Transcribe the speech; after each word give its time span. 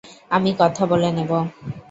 আমি 0.31 0.49
কথা 0.59 0.83
বলে 0.85 1.09
নেবো। 1.17 1.39